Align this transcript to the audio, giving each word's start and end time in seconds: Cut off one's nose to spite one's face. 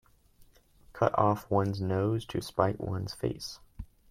Cut 0.93 1.15
off 1.15 1.47
one's 1.51 1.79
nose 1.79 2.25
to 2.25 2.41
spite 2.41 2.81
one's 2.81 3.13
face. 3.13 3.59